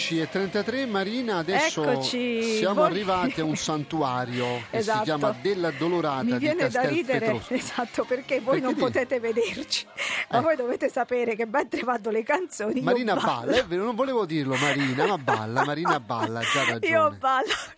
[0.01, 4.97] 11 e 33 Marina, adesso Eccoci, siamo voi- arrivati a un santuario che Esatto.
[4.97, 7.53] si chiama Della Dolorata Mi di viene da ridere, Petroso.
[7.53, 9.85] esatto, perché voi Perché non di- potete vederci,
[10.31, 10.41] ma Eh.
[10.41, 14.55] voi dovete sapere che mentre vanno le canzoni Marina balla, è vero, non volevo dirlo
[14.55, 16.87] Marina, ma balla, Marina balla, già ragione.
[16.87, 17.53] Io ballo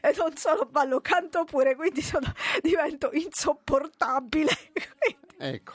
[0.00, 2.32] e non solo ballo, canto pure, quindi sono-
[2.62, 4.56] divento insopportabile.
[4.72, 5.72] Quindi Ecco,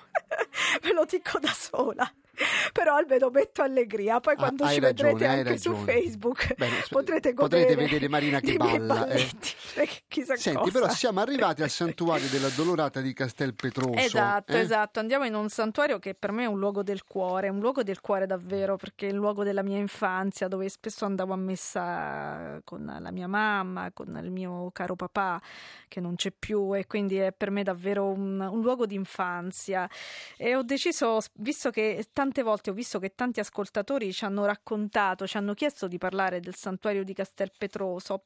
[0.82, 2.10] Ve lo dico da sola.
[2.72, 4.20] Però almeno metto allegria.
[4.20, 5.92] Poi Ah, quando hai ci vedrete ragione, hai anche su ragione.
[5.92, 9.28] Facebook Bene, potrete potrete vedere Marina che balla, eh.
[10.08, 10.72] Chissà Senti, cosa.
[10.72, 13.94] però siamo arrivati al santuario della Dolorata di Castel Petroso.
[13.94, 14.60] Esatto, eh?
[14.60, 15.00] esatto.
[15.00, 18.00] Andiamo in un santuario che per me è un luogo del cuore, un luogo del
[18.02, 22.98] cuore davvero, perché è il luogo della mia infanzia, dove spesso andavo a messa con
[23.00, 25.42] la mia mamma, con il mio caro papà,
[25.88, 29.90] che non c'è più, e quindi è per me davvero un, un luogo di infanzia.
[30.38, 35.26] E ho deciso, visto che tante volte ho visto che tanti ascoltatori ci hanno raccontato,
[35.26, 38.22] ci hanno chiesto di parlare del santuario di Castel Petroso.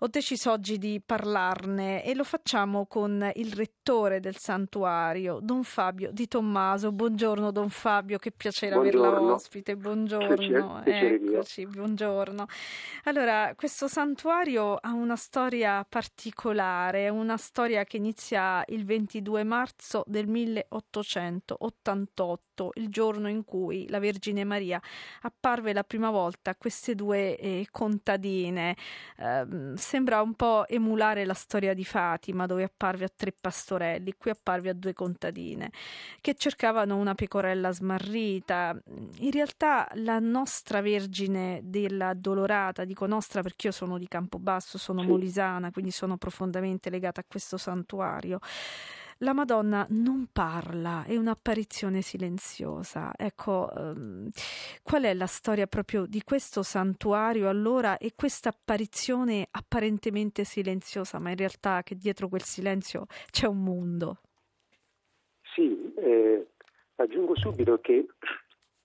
[0.00, 6.12] Ho deciso oggi di parlarne e lo facciamo con il rettore del santuario, Don Fabio
[6.12, 6.92] Di Tommaso.
[6.92, 9.08] Buongiorno Don Fabio, che piacere buongiorno.
[9.08, 9.74] averla ospite.
[9.74, 10.82] Buongiorno.
[10.84, 12.46] Piacere, Eccoci, buongiorno.
[13.04, 20.28] Allora, questo santuario ha una storia particolare, una storia che inizia il 22 marzo del
[20.28, 24.80] 1888, il giorno in cui la Vergine Maria
[25.22, 28.76] apparve la prima volta a queste due eh, contadine.
[29.16, 34.30] Eh, sembra un po' emulare la storia di Fatima, dove apparve a tre pastorelli, qui
[34.30, 35.72] apparve a due contadine,
[36.20, 38.78] che cercavano una pecorella smarrita.
[39.20, 45.02] In realtà la nostra Vergine della Dolorata, dico nostra perché io sono di Campobasso, sono
[45.02, 48.40] molisana, quindi sono profondamente legata a questo santuario
[49.18, 53.12] la Madonna non parla, è un'apparizione silenziosa.
[53.16, 54.28] Ecco, um,
[54.82, 61.30] qual è la storia proprio di questo santuario allora e questa apparizione apparentemente silenziosa, ma
[61.30, 64.18] in realtà che dietro quel silenzio c'è un mondo?
[65.54, 66.46] Sì, eh,
[66.96, 68.06] aggiungo subito che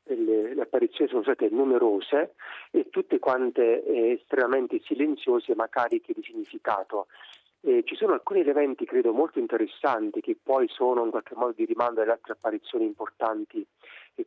[0.06, 2.34] le, le, apparizioni sono state numerose
[2.72, 7.08] e tutte quante eh, estremamente silenziose ma cariche di significato.
[7.66, 11.64] Eh, ci sono alcuni elementi, credo, molto interessanti che poi sono in qualche modo di
[11.64, 13.66] rimando alle altre apparizioni importanti,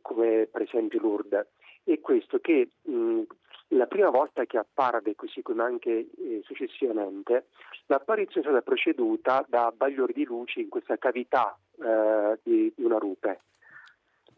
[0.01, 1.45] come per esempio Lourdes.
[1.83, 3.21] E questo che mh,
[3.69, 7.47] la prima volta che apparve, così come anche eh, successivamente,
[7.85, 12.97] l'apparizione è stata preceduta da bagliori di luce in questa cavità eh, di, di una
[12.97, 13.41] rupe.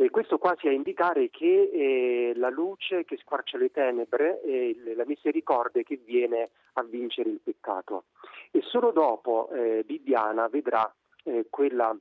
[0.02, 5.04] E questo quasi a indicare che eh, la luce che squarcia le tenebre è la
[5.06, 8.06] misericordia che viene a vincere il peccato.
[8.52, 10.90] E solo dopo eh, Bibiana vedrà
[11.26, 11.94] eh, quella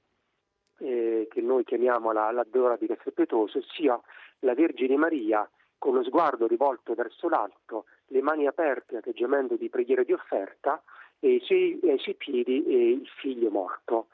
[0.78, 4.00] eh, che noi chiamiamo la, la Dora di Castelpetoso, ossia
[4.40, 10.02] la Vergine Maria con lo sguardo rivolto verso l'alto, le mani aperte, atteggiamento di preghiera
[10.02, 10.80] e di offerta,
[11.18, 14.06] e ai suoi piedi il figlio morto.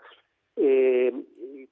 [0.55, 1.27] E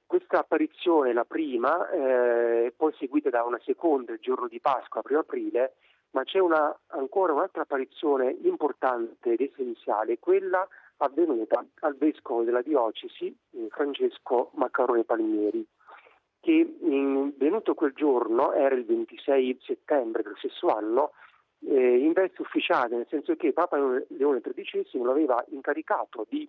[0.05, 5.01] questa apparizione, la prima, eh, è poi seguita da una seconda il giorno di Pasqua,
[5.01, 5.75] primo aprile,
[6.11, 10.67] ma c'è una, ancora un'altra apparizione importante ed essenziale, quella
[10.97, 15.65] avvenuta al vescovo della diocesi, eh, Francesco Maccarone Palmieri,
[16.39, 16.67] che
[17.37, 21.13] venuto quel giorno, era il 26 settembre del stesso anno,
[21.65, 23.77] eh, in veste ufficiale, nel senso che Papa
[24.09, 26.47] Leone XIII lo aveva incaricato di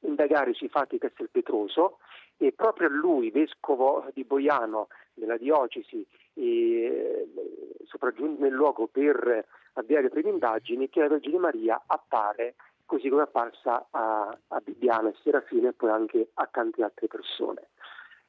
[0.00, 1.98] indagare sui fatti di Castelpetroso
[2.36, 7.28] e proprio lui, vescovo di Boiano della diocesi, eh,
[7.84, 12.54] sopraggiunto nel luogo per avviare le prime indagini, che la Vergine Maria appare
[12.86, 17.06] così come è apparsa a, a Bibiana e Serafina e poi anche a tante altre
[17.06, 17.68] persone.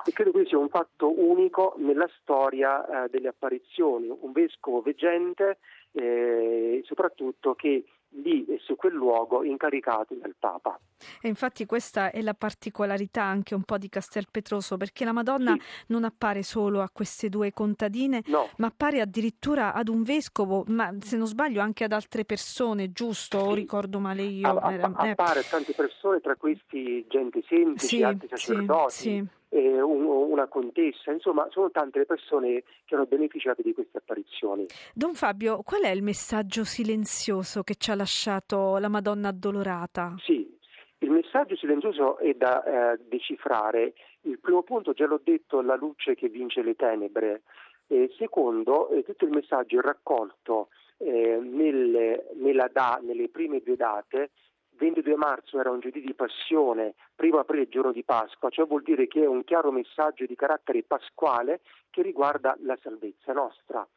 [0.06, 5.58] E credo che sia un fatto unico nella storia eh, delle apparizioni, un vescovo veggente
[5.94, 7.84] eh, soprattutto che
[8.16, 10.80] lì e su quel luogo incaricati dal Papa.
[11.22, 15.62] E infatti questa è la particolarità anche un po' di Castelpetroso, perché la Madonna sì.
[15.88, 18.50] non appare solo a queste due contadine, no.
[18.58, 23.40] ma appare addirittura ad un vescovo, ma se non sbaglio anche ad altre persone, giusto?
[23.40, 23.46] Sì.
[23.46, 24.48] O ricordo male io?
[24.48, 24.74] A, a,
[25.08, 25.10] eh.
[25.12, 31.12] appare a tante persone, tra questi gente semplice, sì, altri sacerdoti eh, un, una contessa,
[31.12, 34.66] insomma sono tante le persone che hanno beneficiato di queste apparizioni.
[34.94, 40.16] Don Fabio, qual è il messaggio silenzioso che ci ha lasciato la Madonna addolorata?
[40.24, 40.58] Sì,
[41.00, 43.94] il messaggio silenzioso è da eh, decifrare.
[44.22, 47.42] Il primo punto, già l'ho detto, la luce che vince le tenebre.
[47.88, 52.28] Eh, secondo, eh, tutto il messaggio è raccolto eh, nelle,
[52.72, 54.30] da, nelle prime due date
[54.82, 59.06] 22 marzo era un giovedì di passione, primo aprile giorno di Pasqua, ciò vuol dire
[59.06, 63.88] che è un chiaro messaggio di carattere pasquale che riguarda la salvezza nostra.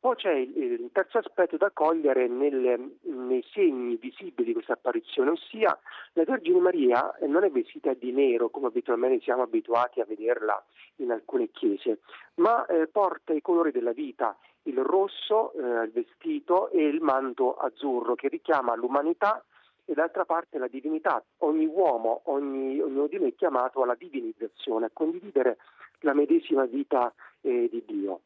[0.00, 5.76] Poi c'è il, terzo aspetto da cogliere nel, nei segni visibili di questa apparizione, ossia
[6.12, 10.64] la Vergine Maria non è vestita di nero come abitualmente siamo abituati a vederla
[10.98, 11.98] in alcune chiese,
[12.34, 17.56] ma eh, porta i colori della vita, il rosso, eh, il vestito e il manto
[17.56, 19.44] azzurro che richiama l'umanità
[19.88, 21.24] e d'altra parte la divinità.
[21.38, 25.56] Ogni uomo, ogni, ognuno di noi è chiamato alla divinizzazione, a condividere
[26.00, 28.20] la medesima vita eh, di Dio.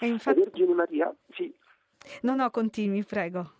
[0.00, 0.40] E infatti...
[0.40, 1.54] La Vergine Maria, sì.
[2.22, 3.52] No, no, continui, prego.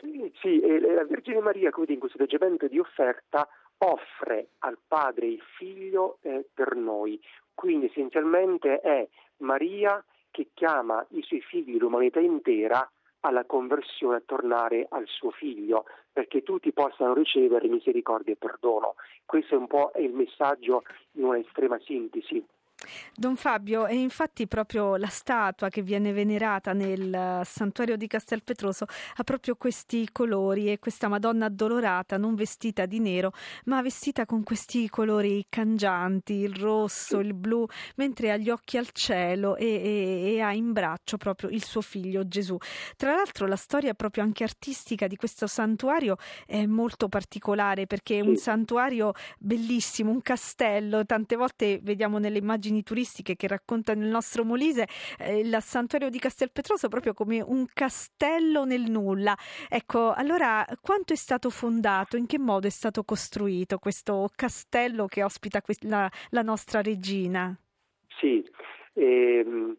[0.00, 5.42] Sì, sì la Vergine Maria, come in questo atteggiamento di offerta, offre al Padre il
[5.56, 7.20] Figlio eh, per noi.
[7.54, 9.06] Quindi essenzialmente è
[9.38, 12.88] Maria che chiama i suoi figli, l'umanità intera,
[13.20, 18.94] alla conversione, a tornare al suo figlio, perché tutti possano ricevere misericordia e perdono.
[19.24, 22.44] Questo è un po' il messaggio in una estrema sintesi.
[23.14, 29.24] Don Fabio, è infatti proprio la statua che viene venerata nel santuario di Castelpetroso ha
[29.24, 33.32] proprio questi colori e questa Madonna addolorata, non vestita di nero,
[33.64, 37.66] ma vestita con questi colori cangianti, il rosso, il blu,
[37.96, 41.80] mentre ha gli occhi al cielo e, e, e ha in braccio proprio il suo
[41.80, 42.56] figlio Gesù.
[42.96, 46.16] Tra l'altro la storia proprio anche artistica di questo santuario
[46.46, 52.67] è molto particolare perché è un santuario bellissimo, un castello, tante volte vediamo nelle immagini
[52.68, 54.86] immagini turistiche che raccontano il nostro Molise,
[55.18, 59.36] eh, il santuario di Castelpetroso proprio come un castello nel nulla.
[59.68, 65.22] Ecco, allora quanto è stato fondato, in che modo è stato costruito questo castello che
[65.22, 67.56] ospita la, la nostra regina?
[68.18, 68.44] Sì,
[68.94, 69.76] ehm,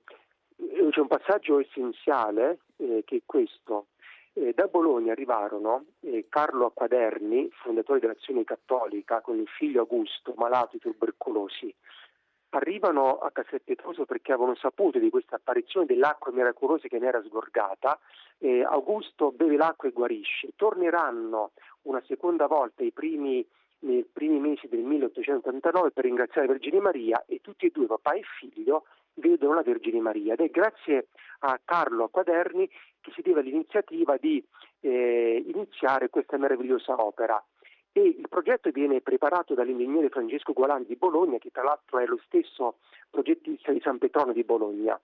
[0.89, 3.87] c'è un passaggio essenziale eh, che è questo.
[4.33, 10.69] Eh, da Bologna arrivarono eh, Carlo Acquaderni, fondatore dell'Azione Cattolica, con il figlio Augusto, malato
[10.73, 11.73] di tubercolosi
[12.49, 17.99] arrivano a Castelpietroso perché avevano saputo di questa apparizione dell'acqua miracolosa che ne era sgorgata.
[18.39, 20.49] Eh, Augusto beve l'acqua e guarisce.
[20.55, 21.51] Torneranno
[21.83, 23.45] una seconda volta i primi,
[23.79, 28.23] nei primi mesi del 1889 per ringraziare Vergine Maria e tutti e due, papà e
[28.39, 28.85] figlio,
[29.15, 31.07] vedono la Vergine Maria ed è grazie
[31.39, 32.69] a Carlo Acquaderni
[33.01, 34.43] che si deve l'iniziativa di
[34.81, 37.41] eh, iniziare questa meravigliosa opera
[37.91, 42.19] e il progetto viene preparato dall'ingegnere Francesco Gualani di Bologna, che tra l'altro è lo
[42.25, 42.77] stesso
[43.09, 44.99] progettista di San Petrone di Bologna.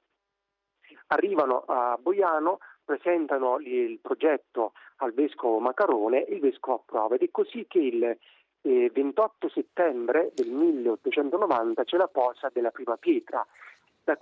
[1.08, 7.32] Arrivano a Boiano, presentano il progetto al vescovo Macarone e il vescovo approva ed è
[7.32, 8.18] così che il
[8.62, 13.46] 28 settembre del 1890 c'è la posa della prima pietra.
[14.04, 14.18] La,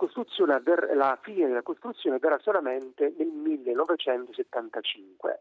[0.94, 5.40] la fine della costruzione verrà solamente nel 1975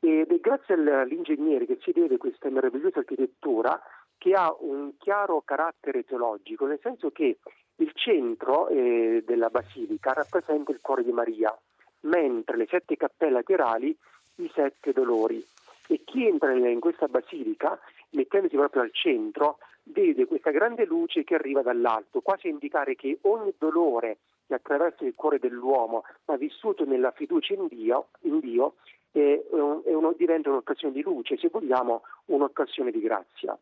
[0.00, 3.80] ed è grazie all'ingegnere che si deve questa meravigliosa architettura
[4.16, 7.38] che ha un chiaro carattere teologico, nel senso che
[7.76, 11.56] il centro eh, della basilica rappresenta il cuore di Maria,
[12.00, 13.96] mentre le sette cappelle laterali
[14.36, 15.44] i sette dolori.
[15.86, 17.78] E chi entra in questa basilica,
[18.10, 23.18] mettendosi proprio al centro, vede questa grande luce che arriva dall'alto, quasi a indicare che
[23.22, 28.74] ogni dolore che attraversa il cuore dell'uomo, ma vissuto nella fiducia in Dio, in Dio
[29.12, 33.58] è, è uno, diventa un'occasione di luce, se vogliamo un'occasione di grazia.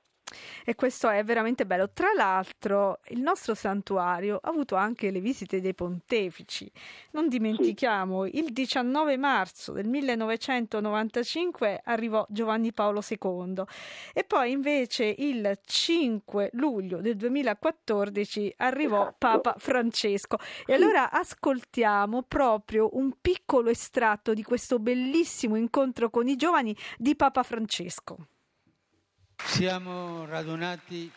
[0.65, 1.91] E questo è veramente bello.
[1.91, 6.71] Tra l'altro, il nostro santuario ha avuto anche le visite dei pontefici.
[7.13, 8.39] Non dimentichiamo, sì.
[8.39, 13.63] il 19 marzo del 1995 arrivò Giovanni Paolo II
[14.13, 19.17] e poi invece il 5 luglio del 2014 arrivò esatto.
[19.19, 20.39] Papa Francesco.
[20.65, 27.15] E allora ascoltiamo proprio un piccolo estratto di questo bellissimo incontro con i giovani di
[27.17, 28.29] Papa Francesco.
[29.57, 31.11] Siamo radunati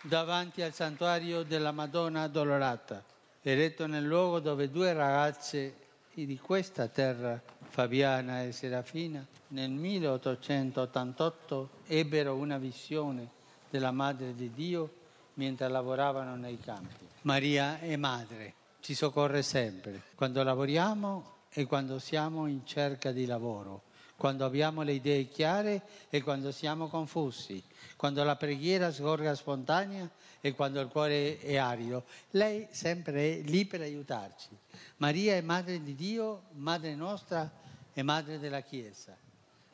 [0.00, 3.04] davanti al santuario della Madonna Addolorata,
[3.42, 5.74] eretto nel luogo dove due ragazze
[6.14, 7.38] di questa terra,
[7.68, 13.28] Fabiana e Serafina, nel 1888 ebbero una visione
[13.68, 14.94] della Madre di Dio
[15.34, 17.06] mentre lavoravano nei campi.
[17.22, 23.85] Maria è madre, ci soccorre sempre, quando lavoriamo e quando siamo in cerca di lavoro
[24.16, 27.62] quando abbiamo le idee chiare e quando siamo confusi,
[27.96, 30.10] quando la preghiera sgorga spontanea
[30.40, 32.04] e quando il cuore è arido.
[32.30, 34.48] Lei sempre è lì per aiutarci.
[34.96, 37.50] Maria è madre di Dio, madre nostra
[37.92, 39.16] e madre della Chiesa.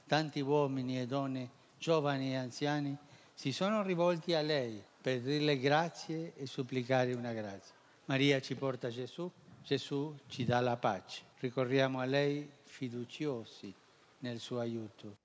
[0.07, 2.97] Tanti uomini e donne, giovani e anziani,
[3.35, 7.75] si sono rivolti a lei per dirle grazie e supplicare una grazia.
[8.07, 9.31] Maria ci porta Gesù,
[9.65, 11.23] Gesù ci dà la pace.
[11.39, 13.75] Ricorriamo a lei fiduciosi
[14.23, 15.19] nel suo aiuto.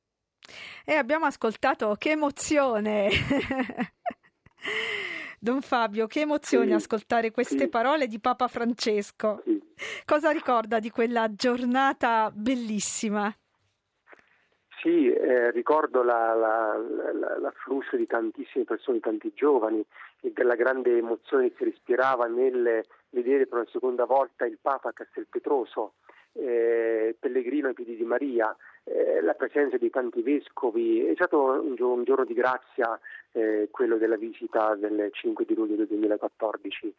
[0.85, 3.09] E abbiamo ascoltato che emozione!
[5.39, 7.67] Don Fabio, che emozione sì, ascoltare queste sì.
[7.67, 9.41] parole di Papa Francesco.
[9.43, 9.61] Sì.
[10.03, 13.31] Cosa ricorda di quella giornata bellissima?
[14.81, 19.83] Sì, eh, ricordo la, la, la, l'afflusso di tantissime persone, tanti giovani,
[20.21, 24.89] e della grande emozione che si respirava nel vedere per la seconda volta il Papa
[24.89, 25.93] a Castelpetroso,
[26.33, 28.55] eh, pellegrino ai piedi di Maria,
[28.87, 32.99] eh, la presenza di tanti vescovi, è stato un, giorno, un giorno di grazia
[33.33, 36.93] eh, quello della visita del 5 di luglio del 2014.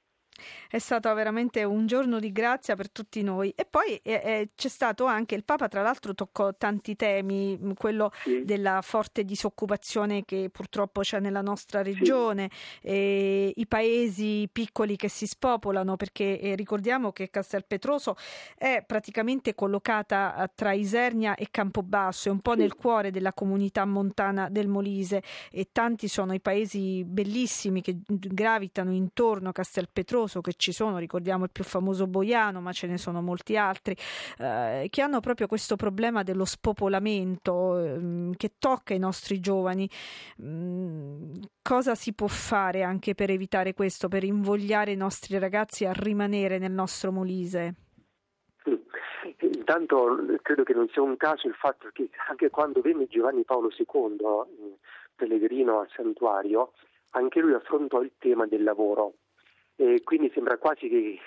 [0.68, 3.52] È stato veramente un giorno di grazia per tutti noi.
[3.56, 8.12] E poi eh, eh, c'è stato anche il Papa, tra l'altro, toccò tanti temi, quello
[8.22, 8.44] sì.
[8.44, 12.50] della forte disoccupazione che purtroppo c'è nella nostra regione,
[12.82, 13.52] sì.
[13.54, 18.16] i paesi piccoli che si spopolano, perché eh, ricordiamo che Castelpetroso
[18.56, 22.58] è praticamente collocata eh, tra Isernia e Campobasso, è un po' sì.
[22.58, 28.92] nel cuore della comunità montana del Molise e tanti sono i paesi bellissimi che gravitano
[28.92, 32.98] intorno a Castelpetroso famoso che ci sono, ricordiamo il più famoso Boiano, ma ce ne
[32.98, 33.96] sono molti altri,
[34.38, 39.88] eh, che hanno proprio questo problema dello spopolamento eh, che tocca i nostri giovani.
[40.42, 45.92] Mm, cosa si può fare anche per evitare questo, per invogliare i nostri ragazzi a
[45.92, 47.74] rimanere nel nostro Molise?
[49.40, 53.70] Intanto credo che non sia un caso il fatto che anche quando venne Giovanni Paolo
[53.76, 54.78] II, eh,
[55.14, 56.72] pellegrino al santuario,
[57.10, 59.14] anche lui affrontò il tema del lavoro
[59.80, 61.20] e quindi sembra quasi che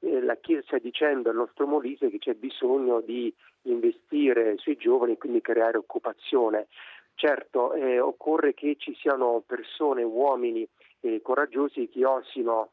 [0.00, 5.12] eh, la Chiesa stia dicendo al nostro Molise che c'è bisogno di investire sui giovani
[5.12, 6.66] e quindi creare occupazione.
[7.14, 10.68] Certo, eh, occorre che ci siano persone, uomini
[11.00, 12.68] eh, coraggiosi che osino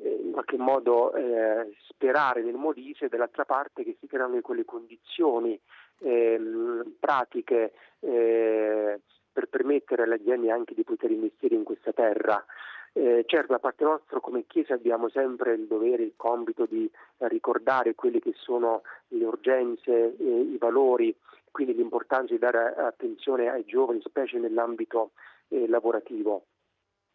[0.00, 4.64] eh, in qualche modo eh, sperare nel Molise e dall'altra parte che si creano quelle
[4.64, 5.58] condizioni
[5.98, 9.00] ehm, pratiche eh,
[9.32, 12.44] per permettere alle aziende anche di poter investire in questa terra.
[12.92, 17.94] Eh, certo, da parte nostra come Chiesa abbiamo sempre il dovere, il compito di ricordare
[17.94, 21.14] quelle che sono le urgenze, eh, i valori,
[21.50, 25.12] quindi l'importanza di dare attenzione ai giovani, specie nell'ambito
[25.48, 26.44] eh, lavorativo.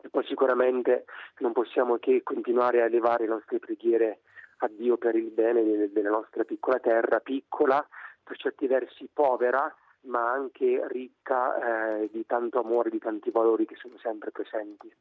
[0.01, 1.05] E poi sicuramente
[1.39, 4.19] non possiamo che continuare a elevare le nostre preghiere
[4.57, 7.85] a Dio per il bene della nostra piccola terra, piccola,
[8.23, 9.73] per certi versi povera,
[10.05, 14.91] ma anche ricca eh, di tanto amore, di tanti valori che sono sempre presenti.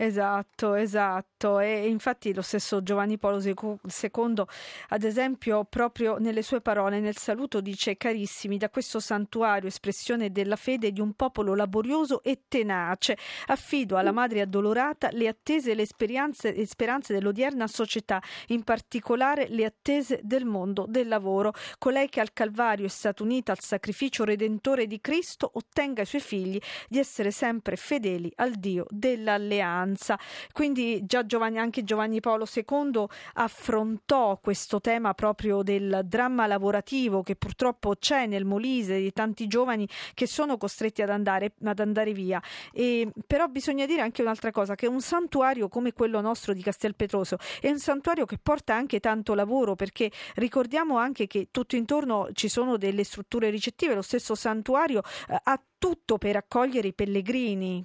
[0.00, 1.58] Esatto, esatto.
[1.58, 4.44] E infatti lo stesso Giovanni Paolo II,
[4.90, 10.54] ad esempio, proprio nelle sue parole, nel saluto, dice: Carissimi, da questo santuario, espressione della
[10.54, 13.16] fede di un popolo laborioso e tenace,
[13.46, 16.54] affido alla Madre addolorata le attese e le speranze,
[17.12, 21.52] dell'odierna società, in particolare le attese del mondo del lavoro.
[21.76, 26.20] Colei che al Calvario è stata unita al sacrificio redentore di Cristo, ottenga ai suoi
[26.20, 26.58] figli
[26.88, 30.18] di essere sempre fedeli al Dio dell'alleanza.
[30.52, 37.36] Quindi già Giovanni, anche Giovanni Paolo II affrontò questo tema proprio del dramma lavorativo che
[37.36, 42.40] purtroppo c'è nel Molise di tanti giovani che sono costretti ad andare, ad andare via.
[42.72, 47.38] E, però bisogna dire anche un'altra cosa, che un santuario come quello nostro di Castelpetroso
[47.60, 52.48] è un santuario che porta anche tanto lavoro perché ricordiamo anche che tutto intorno ci
[52.48, 57.84] sono delle strutture ricettive, lo stesso santuario eh, ha tutto per accogliere i pellegrini.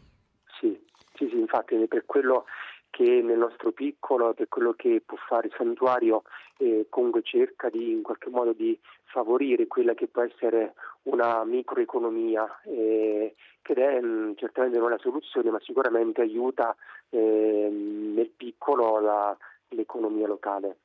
[0.59, 0.79] Sì,
[1.15, 2.45] sì, infatti per quello
[2.89, 6.21] che nel nostro piccolo, per quello che può fare il santuario,
[6.57, 12.61] eh, comunque cerca di in qualche modo di favorire quella che può essere una microeconomia,
[12.65, 16.75] eh, che è mm, certamente non la soluzione, ma sicuramente aiuta
[17.09, 19.36] eh, nel piccolo la,
[19.69, 20.77] l'economia locale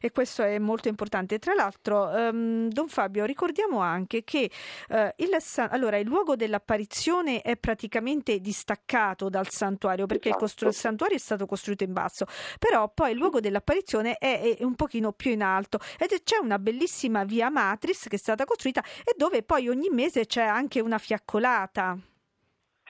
[0.00, 1.38] e questo è molto importante.
[1.38, 4.50] Tra l'altro, um, Don Fabio, ricordiamo anche che
[4.88, 5.36] uh, il,
[5.70, 10.44] allora, il, luogo dell'apparizione è praticamente distaccato dal santuario perché esatto.
[10.44, 12.26] il, costru- il, santuario è stato costruito in basso,
[12.58, 16.58] però poi il luogo dell'apparizione è, è un pochino più in alto ed c'è una
[16.58, 20.98] bellissima via Matris che è stata costruita e dove poi ogni mese c'è anche una
[20.98, 21.96] fiaccolata.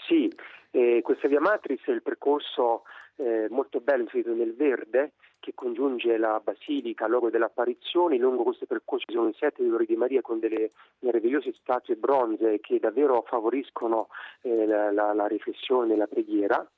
[0.06, 0.30] Sì,
[0.70, 2.82] eh, questa via Matris è il percorso
[3.16, 8.16] eh, molto bello inserito nel verde che congiunge la basilica luogo delle apparizioni.
[8.16, 12.78] Lungo questo percorso ci sono sette dolori di Maria con delle meravigliose statue bronze che
[12.78, 14.08] davvero favoriscono
[14.42, 16.70] eh, la, la, la, riflessione e la preghiera.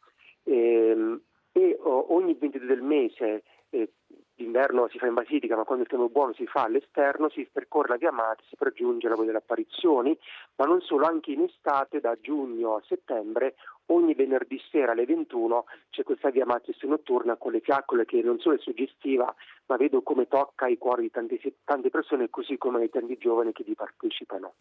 [0.43, 1.21] E, ehm,
[1.53, 3.91] e oh, ogni 22 del mese eh,
[4.37, 7.49] d'inverno si fa in basilica, ma quando il tempo è buono si fa all'esterno, si
[7.51, 10.19] percorre la via Matis per giungere a quelle delle apparizioni,
[10.57, 13.55] ma non solo, anche in estate, da giugno a settembre,
[13.87, 18.39] ogni venerdì sera alle 21 c'è questa via Matis notturna con le fiaccole che non
[18.39, 19.33] solo è suggestiva,
[19.67, 23.53] ma vedo come tocca i cuori di tante, tante persone, così come ai tanti giovani
[23.53, 24.55] che vi partecipano.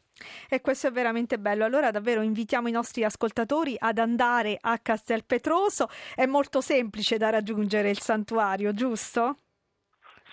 [0.49, 1.65] E questo è veramente bello.
[1.65, 5.87] Allora davvero invitiamo i nostri ascoltatori ad andare a Castelpetroso.
[6.15, 9.37] È molto semplice da raggiungere il santuario, giusto?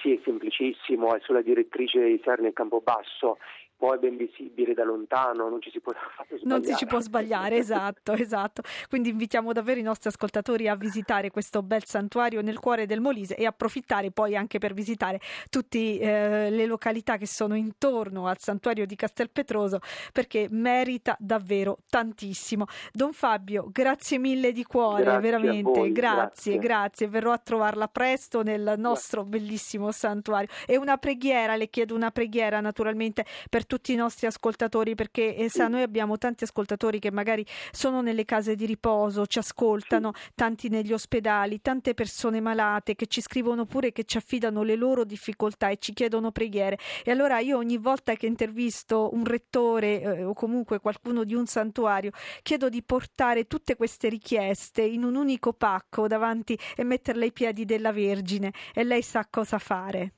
[0.01, 3.39] Sì, è semplicissimo, è sulla direttrice di Serni e Campobasso
[3.81, 6.41] poi ben visibile da lontano, non ci si può sbagliare.
[6.45, 8.61] Non si ci può sbagliare, esatto, esatto.
[8.91, 13.37] Quindi invitiamo davvero i nostri ascoltatori a visitare questo bel santuario nel cuore del Molise
[13.37, 15.19] e approfittare poi anche per visitare
[15.49, 19.79] tutte eh, le località che sono intorno al santuario di Castelpetroso
[20.13, 22.67] perché merita davvero tantissimo.
[22.93, 27.09] Don Fabio, grazie mille di cuore, grazie veramente, voi, grazie, grazie, grazie.
[27.09, 30.49] Verrò a trovarla presto nel nostro bellissimo santuario.
[30.67, 35.49] E una preghiera, le chiedo una preghiera naturalmente per tutti i nostri ascoltatori perché eh,
[35.49, 40.31] sa, noi abbiamo tanti ascoltatori che magari sono nelle case di riposo, ci ascoltano, sì.
[40.35, 45.05] tanti negli ospedali, tante persone malate che ci scrivono pure che ci affidano le loro
[45.05, 46.81] difficoltà e ci chiedono preghiere.
[47.05, 51.47] E allora io ogni volta che intervisto un rettore eh, o comunque qualcuno di un
[51.47, 52.11] santuario,
[52.43, 57.65] chiedo di portare tutte queste richieste in un unico pacco davanti e metterle ai piedi
[57.65, 60.15] della Vergine e lei sa cosa fare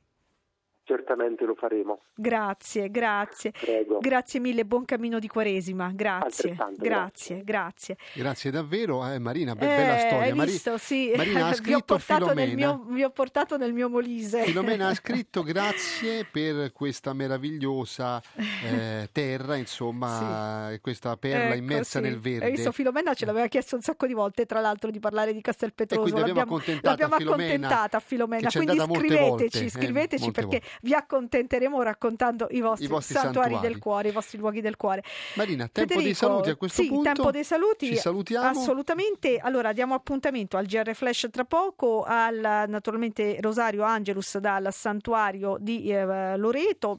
[0.93, 2.03] certamente lo faremo.
[2.14, 3.53] Grazie, grazie.
[3.53, 3.99] Prego.
[4.01, 5.90] Grazie mille, buon cammino di Quaresima.
[5.95, 6.55] Grazie.
[6.76, 7.97] Grazie, grazie.
[8.12, 10.34] Grazie davvero, eh, Marina, be- bella storia.
[10.34, 11.12] Hai visto, Mari- sì.
[11.16, 14.43] Marina ha vi, ho scritto nel mio, vi ho portato nel mio Molise.
[14.43, 20.80] Filomena ha scritto grazie per questa meravigliosa eh, terra, insomma, sì.
[20.80, 22.05] questa perla ecco, immersa sì.
[22.05, 22.45] nel verde.
[22.45, 25.40] Hai visto, Filomena ce l'aveva chiesto un sacco di volte, tra l'altro, di parlare di
[25.40, 26.07] Castelpetroso.
[26.07, 28.51] E quindi l'abbiamo, l'abbiamo Filomena, accontentata a Filomena.
[28.51, 30.80] Quindi scriveteci, scriveteci eh, perché volte.
[30.83, 34.76] Vi accontenteremo raccontando i vostri, I vostri santuari, santuari, del cuore, i vostri luoghi del
[34.76, 35.03] cuore.
[35.35, 37.12] Marina, tempo Federico, dei saluti a questo sì, punto.
[37.12, 37.87] tempo dei saluti.
[37.89, 38.49] Ci salutiamo.
[38.49, 39.39] Assolutamente.
[39.39, 45.91] Allora, diamo appuntamento al GR Flash tra poco, al naturalmente Rosario Angelus dal santuario di
[45.91, 46.99] eh, Loreto.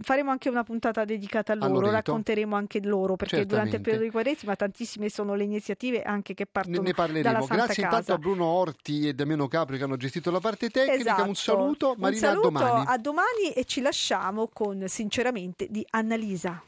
[0.00, 3.54] Faremo anche una puntata dedicata a loro, racconteremo anche loro perché Certamente.
[3.54, 7.54] durante il periodo di Quaresima tantissime sono le iniziative anche che partono ne, ne Santa
[7.54, 7.96] Grazie Casa.
[7.96, 10.94] intanto a Bruno Orti e Damiano Capri che hanno gestito la parte tecnica.
[10.94, 11.28] Esatto.
[11.28, 12.75] Un saluto, Marina, un saluto a domani.
[12.84, 16.62] A domani e ci lasciamo con sinceramente di Annalisa.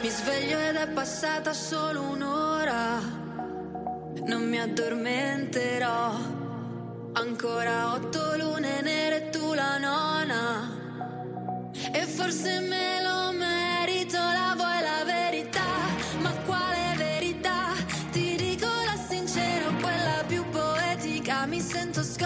[0.00, 3.00] Mi sveglio ed è passata solo un'ora,
[4.26, 6.12] non mi addormenterò.
[7.12, 10.83] Ancora otto lune nere e tu la nona.
[11.92, 15.60] E forse me lo merito, la vuoi la verità?
[16.20, 17.72] Ma quale verità?
[18.10, 21.46] Ti dico la sincera, quella più poetica.
[21.46, 22.23] Mi sento scossa,